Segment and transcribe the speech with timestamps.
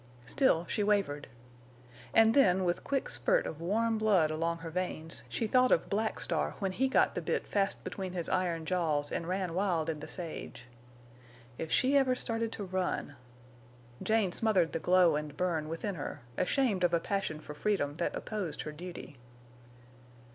[0.25, 1.27] Still she wavered.
[2.11, 6.19] And then, with quick spurt of warm blood along her veins, she thought of Black
[6.19, 9.99] Star when he got the bit fast between his iron jaws and ran wild in
[9.99, 10.65] the sage.
[11.59, 13.15] If she ever started to run!
[14.01, 18.15] Jane smothered the glow and burn within her, ashamed of a passion for freedom that
[18.15, 19.19] opposed her duty.